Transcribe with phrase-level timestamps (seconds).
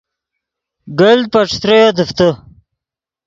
[0.99, 2.27] گلت پے ݯتریو ام دیفتے